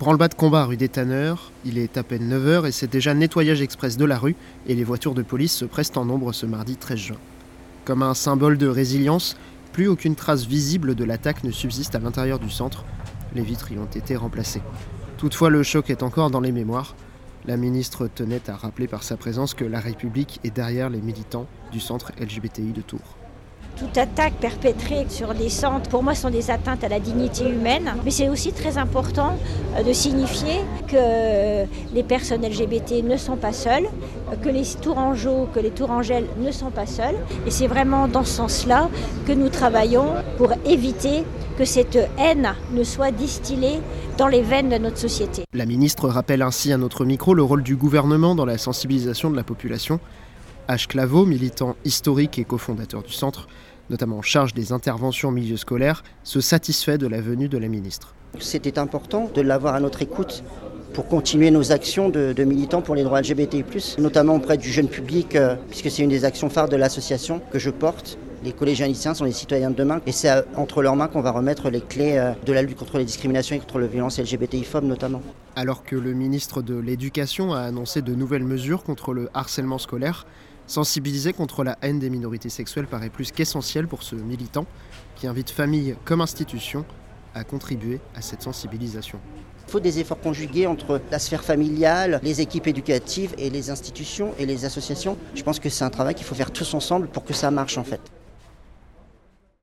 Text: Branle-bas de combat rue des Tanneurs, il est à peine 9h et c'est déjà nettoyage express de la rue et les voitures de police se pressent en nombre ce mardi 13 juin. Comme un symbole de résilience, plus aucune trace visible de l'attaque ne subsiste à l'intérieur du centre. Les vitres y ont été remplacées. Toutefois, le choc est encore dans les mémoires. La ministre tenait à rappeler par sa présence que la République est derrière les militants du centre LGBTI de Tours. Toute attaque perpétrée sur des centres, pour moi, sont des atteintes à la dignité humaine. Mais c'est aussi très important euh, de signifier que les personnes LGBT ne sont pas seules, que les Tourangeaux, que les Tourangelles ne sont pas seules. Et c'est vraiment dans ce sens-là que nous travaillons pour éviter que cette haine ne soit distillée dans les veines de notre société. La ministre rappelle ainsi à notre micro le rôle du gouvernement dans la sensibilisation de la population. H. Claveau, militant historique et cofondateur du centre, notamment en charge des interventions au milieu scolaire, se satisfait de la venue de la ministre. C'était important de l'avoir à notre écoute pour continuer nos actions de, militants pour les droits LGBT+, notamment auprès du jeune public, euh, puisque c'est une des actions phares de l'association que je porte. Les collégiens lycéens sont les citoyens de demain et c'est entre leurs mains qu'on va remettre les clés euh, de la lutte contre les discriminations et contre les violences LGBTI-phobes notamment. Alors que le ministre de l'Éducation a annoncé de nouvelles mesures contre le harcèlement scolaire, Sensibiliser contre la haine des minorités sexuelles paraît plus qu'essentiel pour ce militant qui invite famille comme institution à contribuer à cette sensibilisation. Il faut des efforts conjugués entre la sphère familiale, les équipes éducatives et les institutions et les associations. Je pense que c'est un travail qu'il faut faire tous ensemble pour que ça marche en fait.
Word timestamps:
Branle-bas 0.00 0.28
de 0.28 0.34
combat 0.34 0.64
rue 0.64 0.78
des 0.78 0.88
Tanneurs, 0.88 1.52
il 1.66 1.76
est 1.76 1.98
à 1.98 2.02
peine 2.02 2.32
9h 2.32 2.66
et 2.66 2.72
c'est 2.72 2.90
déjà 2.90 3.12
nettoyage 3.12 3.60
express 3.60 3.98
de 3.98 4.06
la 4.06 4.16
rue 4.16 4.34
et 4.66 4.74
les 4.74 4.82
voitures 4.82 5.12
de 5.12 5.20
police 5.20 5.52
se 5.52 5.66
pressent 5.66 5.94
en 5.98 6.06
nombre 6.06 6.32
ce 6.32 6.46
mardi 6.46 6.76
13 6.76 6.98
juin. 6.98 7.16
Comme 7.84 8.02
un 8.02 8.14
symbole 8.14 8.56
de 8.56 8.66
résilience, 8.66 9.36
plus 9.74 9.88
aucune 9.88 10.14
trace 10.14 10.46
visible 10.46 10.94
de 10.94 11.04
l'attaque 11.04 11.44
ne 11.44 11.50
subsiste 11.50 11.94
à 11.96 11.98
l'intérieur 11.98 12.38
du 12.38 12.48
centre. 12.48 12.86
Les 13.34 13.42
vitres 13.42 13.72
y 13.72 13.78
ont 13.78 13.84
été 13.84 14.16
remplacées. 14.16 14.62
Toutefois, 15.18 15.50
le 15.50 15.62
choc 15.62 15.90
est 15.90 16.02
encore 16.02 16.30
dans 16.30 16.40
les 16.40 16.50
mémoires. 16.50 16.96
La 17.44 17.58
ministre 17.58 18.08
tenait 18.08 18.48
à 18.48 18.56
rappeler 18.56 18.86
par 18.86 19.02
sa 19.02 19.18
présence 19.18 19.52
que 19.52 19.66
la 19.66 19.80
République 19.80 20.40
est 20.44 20.56
derrière 20.56 20.88
les 20.88 21.02
militants 21.02 21.46
du 21.72 21.78
centre 21.78 22.12
LGBTI 22.18 22.72
de 22.72 22.80
Tours. 22.80 23.18
Toute 23.80 23.96
attaque 23.96 24.34
perpétrée 24.34 25.06
sur 25.08 25.32
des 25.32 25.48
centres, 25.48 25.88
pour 25.88 26.02
moi, 26.02 26.14
sont 26.14 26.28
des 26.28 26.50
atteintes 26.50 26.84
à 26.84 26.88
la 26.90 27.00
dignité 27.00 27.48
humaine. 27.48 27.90
Mais 28.04 28.10
c'est 28.10 28.28
aussi 28.28 28.52
très 28.52 28.76
important 28.76 29.38
euh, 29.74 29.82
de 29.82 29.94
signifier 29.94 30.60
que 30.86 31.64
les 31.94 32.02
personnes 32.02 32.42
LGBT 32.42 33.02
ne 33.02 33.16
sont 33.16 33.36
pas 33.36 33.54
seules, 33.54 33.86
que 34.42 34.50
les 34.50 34.66
Tourangeaux, 34.82 35.48
que 35.54 35.60
les 35.60 35.70
Tourangelles 35.70 36.26
ne 36.38 36.52
sont 36.52 36.70
pas 36.70 36.84
seules. 36.84 37.16
Et 37.46 37.50
c'est 37.50 37.68
vraiment 37.68 38.06
dans 38.06 38.22
ce 38.22 38.34
sens-là 38.34 38.90
que 39.26 39.32
nous 39.32 39.48
travaillons 39.48 40.08
pour 40.36 40.52
éviter 40.66 41.24
que 41.56 41.64
cette 41.64 41.98
haine 42.18 42.52
ne 42.74 42.84
soit 42.84 43.12
distillée 43.12 43.80
dans 44.18 44.28
les 44.28 44.42
veines 44.42 44.68
de 44.68 44.76
notre 44.76 44.98
société. 44.98 45.44
La 45.54 45.64
ministre 45.64 46.06
rappelle 46.10 46.42
ainsi 46.42 46.70
à 46.70 46.76
notre 46.76 47.06
micro 47.06 47.32
le 47.32 47.42
rôle 47.42 47.62
du 47.62 47.76
gouvernement 47.76 48.34
dans 48.34 48.44
la 48.44 48.58
sensibilisation 48.58 49.30
de 49.30 49.36
la 49.36 49.42
population. 49.42 50.00
H. 50.68 50.86
Claveau, 50.86 51.26
militant 51.26 51.74
historique 51.84 52.38
et 52.38 52.44
cofondateur 52.44 53.02
du 53.02 53.12
centre, 53.12 53.48
notamment 53.90 54.18
en 54.18 54.22
charge 54.22 54.54
des 54.54 54.72
interventions 54.72 55.28
au 55.28 55.32
milieu 55.32 55.56
scolaire, 55.56 56.02
se 56.22 56.40
satisfait 56.40 56.96
de 56.96 57.06
la 57.06 57.20
venue 57.20 57.48
de 57.48 57.58
la 57.58 57.68
ministre. 57.68 58.14
C'était 58.38 58.78
important 58.78 59.30
de 59.34 59.40
l'avoir 59.42 59.74
à 59.74 59.80
notre 59.80 60.00
écoute 60.00 60.42
pour 60.94 61.06
continuer 61.06 61.50
nos 61.50 61.72
actions 61.72 62.08
de, 62.08 62.34
militants 62.44 62.82
pour 62.82 62.94
les 62.94 63.04
droits 63.04 63.20
LGBT+, 63.20 63.64
notamment 63.98 64.36
auprès 64.36 64.56
du 64.56 64.70
jeune 64.70 64.88
public, 64.88 65.36
euh, 65.36 65.56
puisque 65.68 65.90
c'est 65.90 66.02
une 66.02 66.08
des 66.08 66.24
actions 66.24 66.50
phares 66.50 66.68
de 66.68 66.76
l'association 66.76 67.40
que 67.52 67.58
je 67.58 67.70
porte. 67.70 68.18
Les 68.42 68.52
collégiens 68.52 68.86
lycéens 68.86 69.14
sont 69.14 69.24
les 69.24 69.32
citoyens 69.32 69.70
de 69.70 69.76
demain 69.76 70.00
et 70.06 70.12
c'est 70.12 70.30
entre 70.56 70.82
leurs 70.82 70.96
mains 70.96 71.08
qu'on 71.08 71.20
va 71.20 71.30
remettre 71.30 71.68
les 71.68 71.80
clés 71.80 72.16
euh, 72.16 72.32
de 72.44 72.52
la 72.52 72.62
lutte 72.62 72.78
contre 72.78 72.98
les 72.98 73.04
discriminations 73.04 73.54
et 73.54 73.58
contre 73.58 73.78
les 73.78 73.86
violences 73.86 74.18
LGBTI-phobes 74.18 74.84
notamment. 74.84 75.20
Alors 75.56 75.84
que 75.84 75.94
le 75.94 76.14
ministre 76.14 76.62
de 76.62 76.76
l'Éducation 76.76 77.52
a 77.52 77.60
annoncé 77.60 78.00
de 78.02 78.14
nouvelles 78.14 78.44
mesures 78.44 78.82
contre 78.82 79.12
le 79.12 79.28
harcèlement 79.34 79.78
scolaire, 79.78 80.26
Sensibiliser 80.70 81.32
contre 81.32 81.64
la 81.64 81.76
haine 81.82 81.98
des 81.98 82.10
minorités 82.10 82.48
sexuelles 82.48 82.86
paraît 82.86 83.10
plus 83.10 83.32
qu'essentiel 83.32 83.88
pour 83.88 84.04
ce 84.04 84.14
militant 84.14 84.66
qui 85.16 85.26
invite 85.26 85.50
famille 85.50 85.96
comme 86.04 86.20
institution 86.20 86.84
à 87.34 87.42
contribuer 87.42 87.98
à 88.14 88.22
cette 88.22 88.42
sensibilisation. 88.42 89.18
Il 89.66 89.72
faut 89.72 89.80
des 89.80 89.98
efforts 89.98 90.20
conjugués 90.20 90.68
entre 90.68 91.00
la 91.10 91.18
sphère 91.18 91.42
familiale, 91.42 92.20
les 92.22 92.40
équipes 92.40 92.68
éducatives 92.68 93.34
et 93.36 93.50
les 93.50 93.70
institutions 93.70 94.32
et 94.38 94.46
les 94.46 94.64
associations. 94.64 95.18
Je 95.34 95.42
pense 95.42 95.58
que 95.58 95.68
c'est 95.68 95.82
un 95.82 95.90
travail 95.90 96.14
qu'il 96.14 96.24
faut 96.24 96.36
faire 96.36 96.52
tous 96.52 96.72
ensemble 96.72 97.08
pour 97.08 97.24
que 97.24 97.32
ça 97.34 97.50
marche 97.50 97.76
en 97.76 97.82
fait. 97.82 98.00